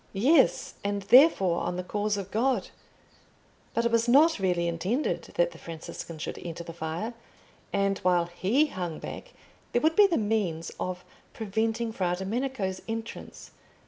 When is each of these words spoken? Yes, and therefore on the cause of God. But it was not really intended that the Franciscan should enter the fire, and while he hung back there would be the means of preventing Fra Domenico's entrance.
Yes, 0.13 0.73
and 0.83 1.03
therefore 1.03 1.61
on 1.61 1.75
the 1.75 1.83
cause 1.83 2.17
of 2.17 2.31
God. 2.31 2.69
But 3.75 3.85
it 3.85 3.91
was 3.91 4.07
not 4.07 4.39
really 4.39 4.67
intended 4.67 5.25
that 5.35 5.51
the 5.51 5.59
Franciscan 5.59 6.17
should 6.17 6.39
enter 6.39 6.63
the 6.63 6.73
fire, 6.73 7.13
and 7.71 7.99
while 7.99 8.25
he 8.25 8.65
hung 8.65 8.97
back 8.97 9.31
there 9.73 9.81
would 9.83 9.95
be 9.95 10.07
the 10.07 10.17
means 10.17 10.71
of 10.79 11.05
preventing 11.33 11.91
Fra 11.91 12.15
Domenico's 12.17 12.81
entrance. 12.87 13.51